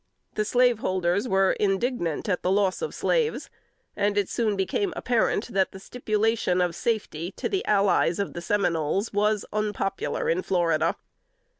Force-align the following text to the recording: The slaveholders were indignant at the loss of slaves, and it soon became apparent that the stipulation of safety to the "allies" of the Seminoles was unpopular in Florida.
The 0.33 0.45
slaveholders 0.45 1.27
were 1.27 1.51
indignant 1.59 2.27
at 2.27 2.41
the 2.41 2.49
loss 2.49 2.81
of 2.81 2.95
slaves, 2.95 3.51
and 3.95 4.17
it 4.17 4.29
soon 4.29 4.55
became 4.55 4.93
apparent 4.95 5.49
that 5.53 5.73
the 5.73 5.79
stipulation 5.79 6.59
of 6.59 6.73
safety 6.73 7.29
to 7.33 7.47
the 7.47 7.63
"allies" 7.65 8.17
of 8.17 8.33
the 8.33 8.41
Seminoles 8.41 9.13
was 9.13 9.45
unpopular 9.53 10.27
in 10.27 10.41
Florida. 10.41 10.95